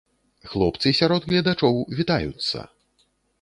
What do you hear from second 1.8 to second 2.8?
вітаюцца!